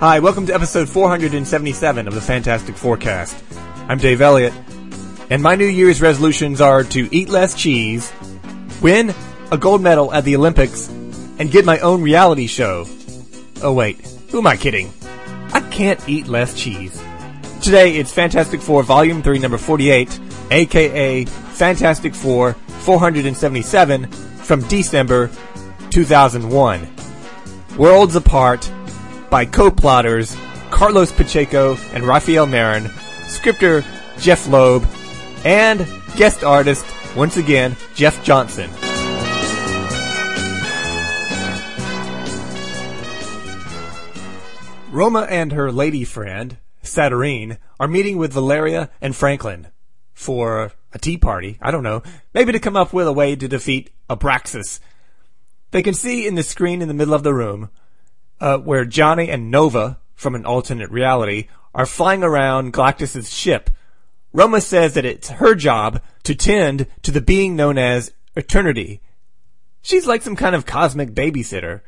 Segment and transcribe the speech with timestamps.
[0.00, 3.38] Hi, welcome to episode 477 of the Fantastic Fourcast.
[3.86, 4.54] I'm Dave Elliott,
[5.28, 8.10] and my New Year's resolutions are to eat less cheese,
[8.80, 9.12] win
[9.52, 12.86] a gold medal at the Olympics, and get my own reality show.
[13.62, 14.00] Oh wait,
[14.30, 14.90] who am I kidding?
[15.52, 16.98] I can't eat less cheese.
[17.60, 20.18] Today it's Fantastic Four Volume 3 number 48,
[20.50, 25.30] aka Fantastic Four 477 from December
[25.90, 26.88] 2001.
[27.76, 28.72] Worlds Apart
[29.30, 30.36] by co-plotters
[30.70, 32.90] Carlos Pacheco and Rafael Marin,
[33.26, 33.84] scripter
[34.18, 34.84] Jeph Loeb,
[35.44, 36.84] and guest artist,
[37.16, 38.70] once again, Jeff Johnson.
[44.90, 49.68] Roma and her lady friend, Saturnine, are meeting with Valeria and Franklin
[50.12, 51.58] for a tea party.
[51.62, 52.02] I don't know.
[52.34, 54.80] Maybe to come up with a way to defeat Abraxas.
[55.70, 57.70] They can see in the screen in the middle of the room
[58.40, 63.70] uh, where Johnny and Nova from an alternate reality are flying around Galactus's ship.
[64.32, 69.00] Roma says that it's her job to tend to the being known as Eternity.
[69.82, 71.80] She's like some kind of cosmic babysitter.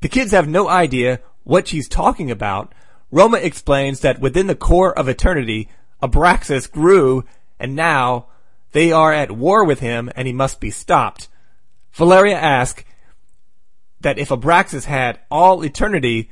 [0.00, 2.72] The kids have no idea what she's talking about.
[3.10, 5.68] Roma explains that within the core of Eternity,
[6.02, 7.24] Abraxas grew
[7.58, 8.26] and now
[8.72, 11.28] they are at war with him and he must be stopped.
[11.92, 12.84] Valeria asks
[14.00, 16.30] that if Abraxas had all eternity,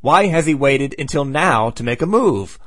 [0.00, 2.58] why has he waited until now to make a move?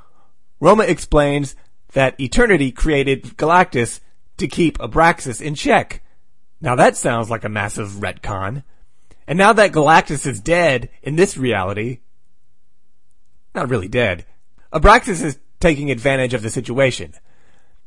[0.59, 1.55] Roma explains
[1.94, 3.99] that eternity created Galactus
[4.38, 6.03] to keep Abraxas in check.
[6.61, 8.64] Now that sounds like a massive retcon.
[9.27, 11.99] And now that Galactus is dead in this reality,
[13.55, 14.25] not really dead,
[14.73, 17.14] Abraxas is taking advantage of the situation.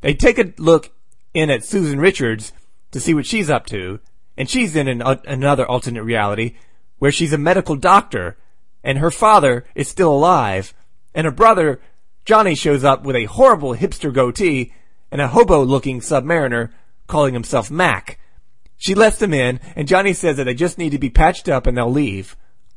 [0.00, 0.92] They take a look
[1.34, 2.52] in at Susan Richards
[2.92, 4.00] to see what she's up to,
[4.36, 6.54] and she's in an, uh, another alternate reality
[6.98, 8.36] where she's a medical doctor
[8.82, 10.74] and her father is still alive
[11.14, 11.80] and her brother
[12.24, 14.72] Johnny shows up with a horrible hipster goatee
[15.10, 16.70] and a hobo looking submariner
[17.06, 18.18] calling himself Mac.
[18.76, 21.66] She lets them in and Johnny says that they just need to be patched up
[21.66, 22.36] and they'll leave.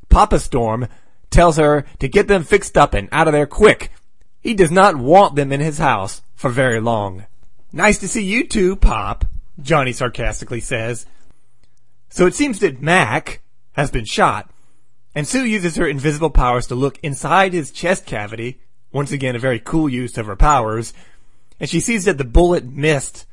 [0.10, 0.88] Papa Storm
[1.30, 3.92] tells her to get them fixed up and out of there quick.
[4.42, 7.26] He does not want them in his house for very long.
[7.72, 9.26] Nice to see you too, Pop,
[9.62, 11.06] Johnny sarcastically says.
[12.10, 13.42] So it seems that Mac
[13.74, 14.52] has been shot,
[15.16, 18.60] and Sue uses her invisible powers to look inside his chest cavity,
[18.92, 20.94] once again a very cool use of her powers,
[21.60, 23.26] and she sees that the bullet missed,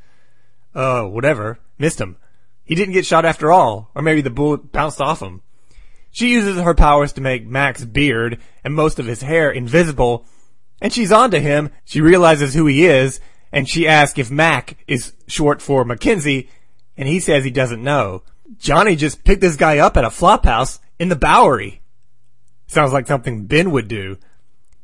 [0.75, 2.17] uh, whatever, missed him.
[2.65, 5.43] He didn't get shot after all, or maybe the bullet bounced off him.
[6.11, 10.27] She uses her powers to make Mac's beard and most of his hair invisible,
[10.81, 11.71] and she's onto him.
[11.85, 13.21] She realizes who he is,
[13.53, 16.51] and she asks if Mac is short for Mackenzie,
[16.97, 18.23] and he says he doesn't know.
[18.59, 21.83] Johnny just picked this guy up at a flop house in the Bowery.
[22.67, 24.19] Sounds like something Ben would do.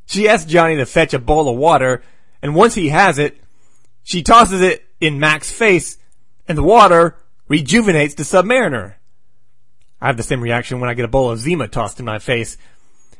[0.06, 2.02] She asks Johnny to fetch a bowl of water,
[2.42, 3.40] and once he has it,
[4.02, 5.98] she tosses it in Mac's face,
[6.46, 7.16] and the water
[7.48, 8.94] rejuvenates the Submariner.
[10.00, 12.18] I have the same reaction when I get a bowl of Zima tossed in my
[12.18, 12.56] face.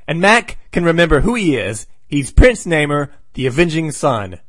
[0.09, 1.87] And Mac can remember who he is.
[2.09, 4.41] He's Prince Namor, the Avenging Son.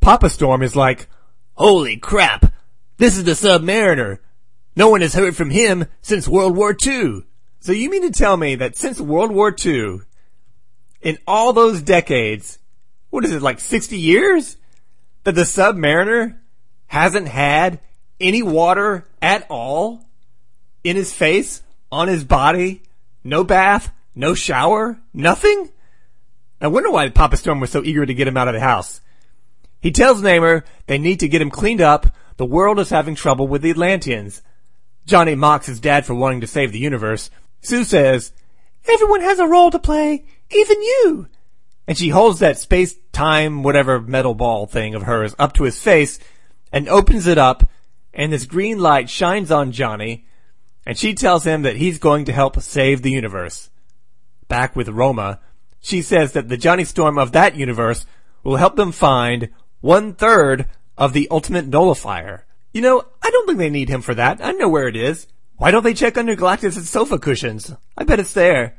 [0.00, 1.08] Papa Storm is like,
[1.54, 2.52] Holy crap!
[2.96, 4.18] This is the Submariner!
[4.80, 7.24] No one has heard from him since World War II.
[7.58, 9.98] So you mean to tell me that since World War II,
[11.02, 12.58] in all those decades,
[13.10, 14.56] what is it, like 60 years?
[15.24, 16.38] That the Submariner
[16.86, 17.80] hasn't had
[18.18, 20.08] any water at all
[20.82, 21.62] in his face,
[21.92, 22.80] on his body,
[23.22, 25.68] no bath, no shower, nothing?
[26.58, 29.02] I wonder why Papa Storm was so eager to get him out of the house.
[29.82, 32.06] He tells Namor they need to get him cleaned up.
[32.38, 34.40] The world is having trouble with the Atlanteans.
[35.10, 37.30] Johnny mocks his dad for wanting to save the universe.
[37.62, 38.32] Sue says,
[38.86, 41.26] Everyone has a role to play, even you.
[41.88, 46.20] And she holds that space-time whatever metal ball thing of hers up to his face
[46.72, 47.68] and opens it up
[48.14, 50.26] and this green light shines on Johnny
[50.86, 53.68] and she tells him that he's going to help save the universe.
[54.46, 55.40] Back with Roma,
[55.80, 58.06] she says that the Johnny Storm of that universe
[58.44, 60.66] will help them find one third
[60.96, 62.46] of the ultimate nullifier.
[62.72, 64.44] You know, I don't think they need him for that.
[64.44, 65.26] I know where it is.
[65.56, 67.74] Why don't they check under Galactus' sofa cushions?
[67.96, 68.76] I bet it's there.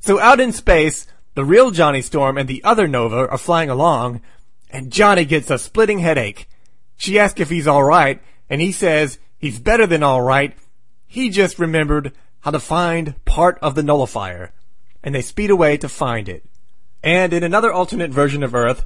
[0.00, 4.20] So out in space, the real Johnny Storm and the other Nova are flying along,
[4.70, 6.48] and Johnny gets a splitting headache.
[6.96, 8.20] She asks if he's alright,
[8.50, 10.56] and he says he's better than alright.
[11.06, 14.52] He just remembered how to find part of the nullifier,
[15.02, 16.44] and they speed away to find it.
[17.02, 18.84] And in another alternate version of Earth,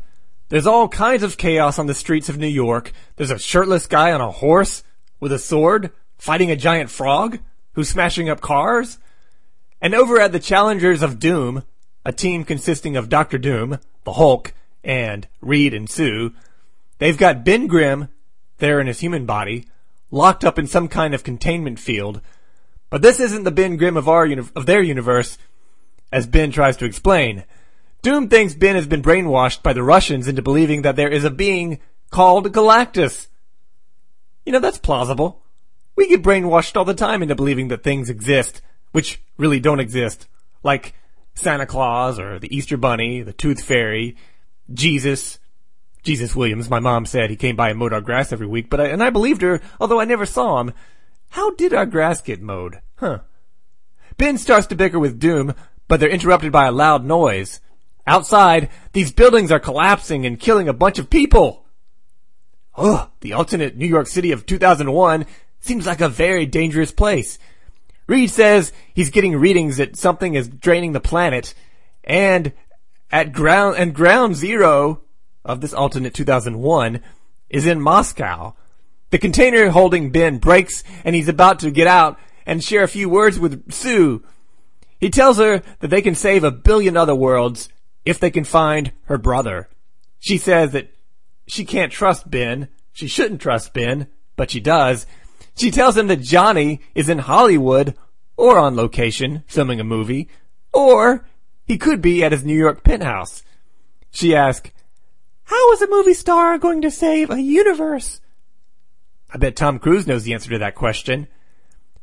[0.48, 2.92] there's all kinds of chaos on the streets of New York.
[3.16, 4.84] There's a shirtless guy on a horse
[5.18, 7.38] with a sword fighting a giant frog
[7.72, 8.98] who's smashing up cars.
[9.80, 11.64] And over at the Challengers of Doom,
[12.04, 14.54] a team consisting of Doctor Doom, the Hulk,
[14.84, 16.32] and Reed and Sue.
[16.98, 18.08] They've got Ben Grimm,
[18.58, 19.66] there in his human body,
[20.10, 22.20] locked up in some kind of containment field.
[22.88, 25.36] But this isn't the Ben Grimm of our of their universe,
[26.12, 27.44] as Ben tries to explain.
[28.06, 31.28] Doom thinks Ben has been brainwashed by the Russians into believing that there is a
[31.28, 31.80] being
[32.10, 33.26] called Galactus.
[34.44, 35.42] You know, that's plausible.
[35.96, 38.62] We get brainwashed all the time into believing that things exist,
[38.92, 40.28] which really don't exist.
[40.62, 40.94] Like
[41.34, 44.16] Santa Claus or the Easter Bunny, the Tooth Fairy,
[44.72, 45.40] Jesus,
[46.04, 46.70] Jesus Williams.
[46.70, 49.02] My mom said he came by and mowed our grass every week, but I, and
[49.02, 50.72] I believed her, although I never saw him.
[51.30, 52.82] How did our grass get mowed?
[52.98, 53.22] Huh.
[54.16, 55.56] Ben starts to bicker with Doom,
[55.88, 57.60] but they're interrupted by a loud noise.
[58.06, 61.64] Outside, these buildings are collapsing and killing a bunch of people.
[62.76, 65.26] Ugh, the alternate New York City of 2001
[65.60, 67.38] seems like a very dangerous place.
[68.06, 71.54] Reed says he's getting readings that something is draining the planet,
[72.04, 72.52] and
[73.10, 75.00] at ground and ground zero
[75.44, 77.00] of this alternate 2001
[77.50, 78.54] is in Moscow.
[79.10, 83.08] The container holding Ben breaks, and he's about to get out and share a few
[83.08, 84.22] words with Sue.
[85.00, 87.68] He tells her that they can save a billion other worlds
[88.06, 89.68] if they can find her brother.
[90.18, 90.94] She says that
[91.46, 92.68] she can't trust Ben.
[92.92, 94.06] She shouldn't trust Ben,
[94.36, 95.06] but she does.
[95.56, 97.94] She tells him that Johnny is in Hollywood
[98.36, 100.28] or on location filming a movie,
[100.72, 101.26] or
[101.66, 103.42] he could be at his New York penthouse.
[104.10, 104.70] She asks,
[105.44, 108.20] how is a movie star going to save a universe?
[109.32, 111.28] I bet Tom Cruise knows the answer to that question.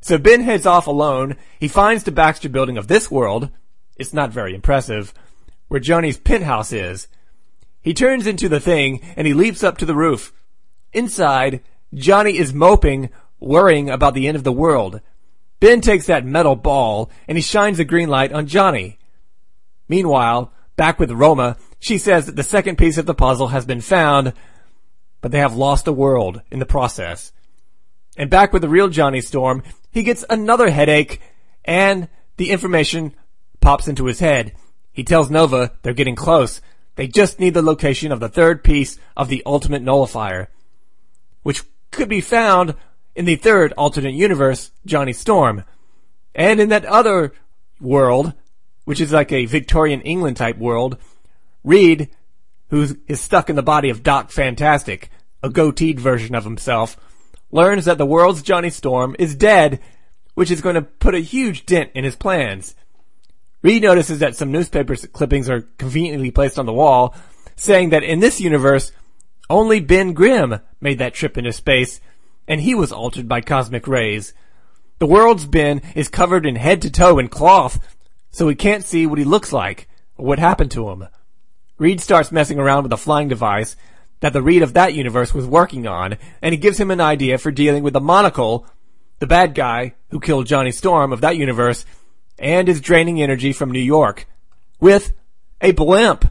[0.01, 1.37] So Ben heads off alone.
[1.59, 3.49] He finds the Baxter building of this world.
[3.97, 5.13] It's not very impressive.
[5.73, 7.07] Where Johnny's penthouse is.
[7.81, 10.31] He turns into the thing and he leaps up to the roof.
[10.91, 11.61] Inside,
[11.95, 13.09] Johnny is moping,
[13.39, 15.01] worrying about the end of the world.
[15.59, 18.99] Ben takes that metal ball and he shines a green light on Johnny.
[19.89, 23.81] Meanwhile, back with Roma, she says that the second piece of the puzzle has been
[23.81, 24.33] found,
[25.21, 27.31] but they have lost the world in the process.
[28.15, 31.19] And back with the real Johnny Storm, he gets another headache
[31.65, 33.15] and the information
[33.59, 34.53] pops into his head.
[34.93, 36.61] He tells Nova they're getting close.
[36.95, 40.49] They just need the location of the third piece of the ultimate nullifier,
[41.41, 42.75] which could be found
[43.15, 45.63] in the third alternate universe, Johnny Storm.
[46.35, 47.33] And in that other
[47.81, 48.33] world,
[48.85, 50.97] which is like a Victorian England type world,
[51.63, 52.09] Reed,
[52.69, 55.09] who is stuck in the body of Doc Fantastic,
[55.41, 56.97] a goateed version of himself,
[57.51, 59.79] learns that the world's Johnny Storm is dead,
[60.33, 62.75] which is going to put a huge dent in his plans.
[63.63, 67.15] Reed notices that some newspaper clippings are conveniently placed on the wall,
[67.55, 68.91] saying that in this universe,
[69.49, 72.01] only Ben Grimm made that trip into space,
[72.45, 74.33] and he was altered by cosmic rays.
[74.99, 77.79] The world's Ben is covered in head to toe in cloth,
[78.31, 79.87] so we can't see what he looks like,
[80.17, 81.07] or what happened to him.
[81.77, 83.77] Reed starts messing around with a flying device
[84.19, 87.37] that the Reed of that universe was working on, and he gives him an idea
[87.37, 88.67] for dealing with the monocle,
[89.19, 91.85] the bad guy who killed Johnny Storm of that universe,
[92.43, 94.27] and is draining energy from New York,
[94.79, 95.13] with
[95.61, 96.29] a blimp.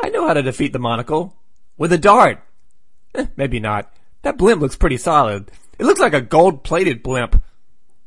[0.00, 1.34] I know how to defeat the monocle.
[1.78, 2.42] With a dart.
[3.14, 3.92] Eh, maybe not.
[4.22, 5.50] That blimp looks pretty solid.
[5.78, 7.42] It looks like a gold-plated blimp.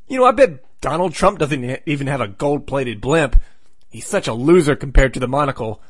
[0.07, 3.37] You know, I bet Donald Trump doesn't even have a gold-plated blimp.
[3.89, 5.81] He's such a loser compared to the monocle.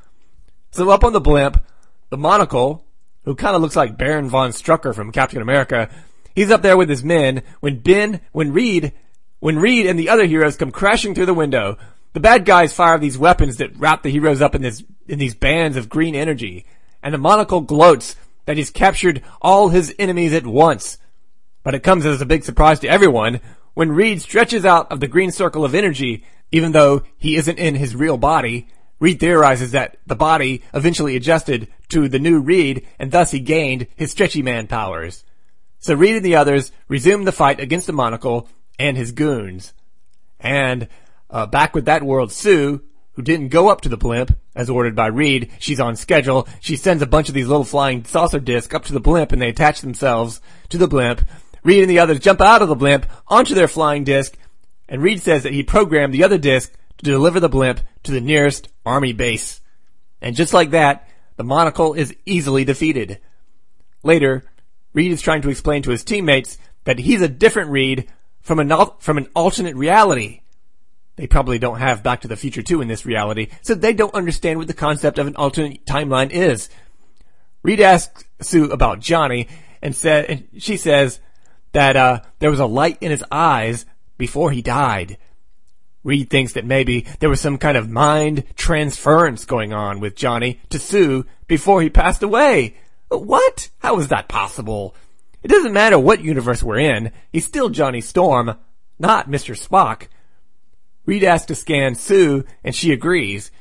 [0.71, 1.63] So up on the blimp,
[2.09, 2.85] the monocle,
[3.25, 5.89] who kind of looks like Baron von Strucker from Captain America,
[6.35, 8.93] he's up there with his men when Ben, when Reed,
[9.39, 11.77] when Reed and the other heroes come crashing through the window.
[12.13, 15.35] The bad guys fire these weapons that wrap the heroes up in this, in these
[15.35, 16.65] bands of green energy.
[17.03, 18.15] And the monocle gloats
[18.45, 20.97] that he's captured all his enemies at once.
[21.63, 23.41] But it comes as a big surprise to everyone
[23.75, 27.75] when Reed stretches out of the green circle of energy even though he isn't in
[27.75, 28.67] his real body,
[28.99, 33.87] Reed theorizes that the body eventually adjusted to the new Reed and thus he gained
[33.95, 35.23] his stretchy man powers.
[35.79, 39.73] So Reed and the others resume the fight against the monocle and his goons.
[40.39, 40.87] And
[41.29, 42.81] uh, back with that world, Sue,
[43.13, 46.47] who didn't go up to the blimp as ordered by Reed, she's on schedule.
[46.61, 49.41] She sends a bunch of these little flying saucer discs up to the blimp and
[49.41, 51.21] they attach themselves to the blimp.
[51.63, 54.35] Reed and the others jump out of the blimp onto their flying disc
[54.87, 58.21] and Reed says that he programmed the other disc to deliver the blimp to the
[58.21, 59.61] nearest army base.
[60.21, 61.07] And just like that,
[61.37, 63.19] the monocle is easily defeated.
[64.03, 64.43] Later,
[64.93, 68.09] Reed is trying to explain to his teammates that he's a different Reed
[68.41, 70.41] from an, from an alternate reality.
[71.15, 74.13] They probably don't have Back to the Future 2 in this reality, so they don't
[74.13, 76.69] understand what the concept of an alternate timeline is.
[77.61, 79.47] Reed asks Sue about Johnny,
[79.81, 81.19] and said, and she says
[81.73, 83.85] that, uh, there was a light in his eyes
[84.17, 85.17] before he died.
[86.03, 90.61] Reed thinks that maybe there was some kind of mind transference going on with Johnny
[90.69, 92.75] to Sue before he passed away.
[93.09, 93.69] What?
[93.79, 94.95] How is that possible?
[95.41, 98.55] It doesn't matter what universe we're in, he's still Johnny Storm,
[98.97, 99.55] not Mr.
[99.55, 100.07] Spock.
[101.05, 103.51] Reed asks to scan Sue, and she agrees.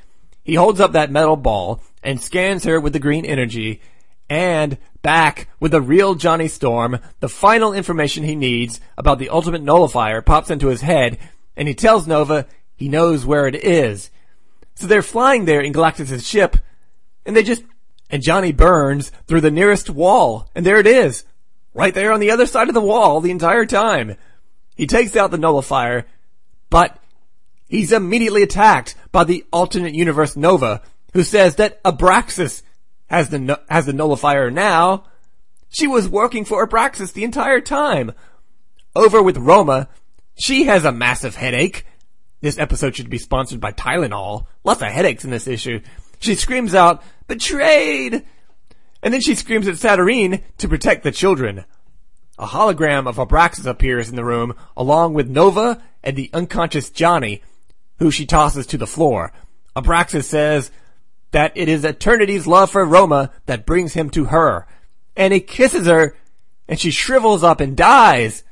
[0.43, 3.81] He holds up that metal ball and scans her with the green energy,
[4.29, 9.63] and back with the real Johnny Storm, the final information he needs about the ultimate
[9.63, 11.19] nullifier pops into his head,
[11.57, 14.11] and he tells Nova he knows where it is.
[14.75, 16.57] So they're flying there in Galactus' ship,
[17.25, 17.63] and they just,
[18.11, 21.25] and Johnny burns through the nearest wall, and there it is.
[21.79, 24.17] Right there on the other side of the wall the entire time.
[24.75, 26.07] He takes out the nullifier,
[26.71, 26.99] but
[27.69, 30.83] he's immediately attacked by the alternate universe Nova,
[31.13, 32.63] who says that Abraxas
[33.07, 35.05] has the, has the nullifier now.
[35.69, 38.11] She was working for Abraxas the entire time.
[38.97, 39.89] Over with Roma,
[40.37, 41.87] she has a massive headache.
[42.41, 44.47] This episode should be sponsored by Tylenol.
[44.65, 45.81] Lots of headaches in this issue.
[46.19, 48.25] She screams out, betrayed!
[49.03, 51.65] And then she screams at Saturnine to protect the children.
[52.39, 57.43] A hologram of Abraxas appears in the room, along with Nova and the unconscious Johnny,
[57.99, 59.33] who she tosses to the floor.
[59.77, 60.71] Abraxas says
[61.31, 64.67] that it is Eternity's love for Roma that brings him to her.
[65.17, 66.17] And he kisses her,
[66.69, 68.45] and she shrivels up and dies.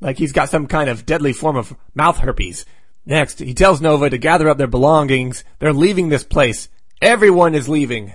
[0.00, 2.64] Like he's got some kind of deadly form of mouth herpes.
[3.06, 5.44] Next, he tells Nova to gather up their belongings.
[5.58, 6.68] They're leaving this place.
[7.02, 8.14] Everyone is leaving.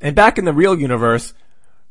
[0.00, 1.34] And back in the real universe,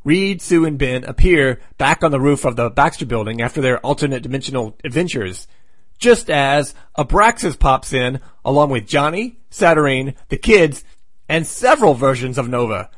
[0.03, 3.79] Reed, Sue, and Ben appear back on the roof of the Baxter building after their
[3.79, 5.47] alternate dimensional adventures.
[5.97, 10.83] Just as Abraxas pops in along with Johnny, Saturnine, the kids,
[11.27, 12.89] and several versions of Nova.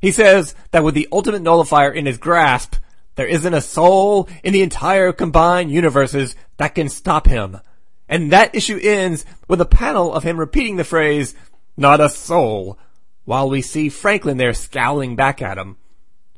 [0.00, 2.76] He says that with the ultimate nullifier in his grasp,
[3.14, 7.60] there isn't a soul in the entire combined universes that can stop him.
[8.08, 11.34] And that issue ends with a panel of him repeating the phrase,
[11.76, 12.78] not a soul,
[13.24, 15.76] while we see Franklin there scowling back at him.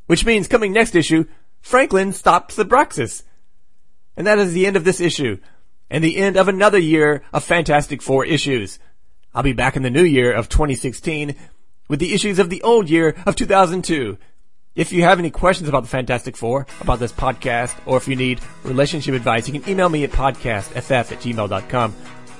[0.06, 1.24] Which means coming next issue,
[1.60, 3.22] Franklin stops Abraxas.
[4.16, 5.38] And that is the end of this issue,
[5.88, 8.78] and the end of another year of Fantastic Four issues.
[9.34, 11.34] I'll be back in the new year of 2016
[11.88, 14.18] with the issues of the old year of 2002.
[14.74, 18.16] If you have any questions about the Fantastic Four, about this podcast, or if you
[18.16, 21.94] need relationship advice, you can email me at podcastff at gmail.com.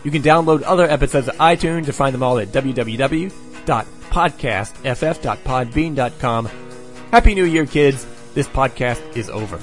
[0.04, 2.48] You can download other episodes of iTunes or find them all at
[4.12, 6.46] www.podcastff.podbean.com.
[7.10, 8.06] Happy New Year, kids.
[8.34, 9.58] This podcast is over.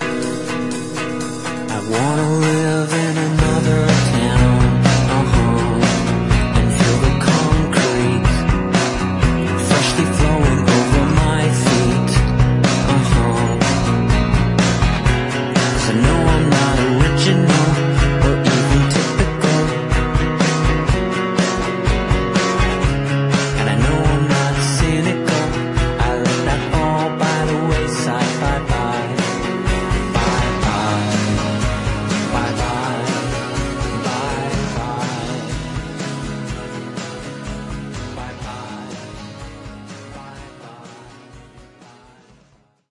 [0.00, 3.16] I wanna live in